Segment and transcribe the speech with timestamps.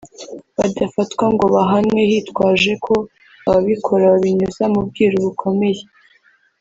[0.57, 2.95] badafatwa ngo bahanwe hitwajwe ko
[3.47, 5.83] ababikora babinyuza mu bwiru bukomeye